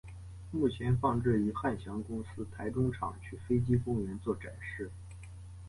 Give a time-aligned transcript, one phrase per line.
[0.49, 4.89] 目前放置于汉翔公司台中厂区飞机公园做展示。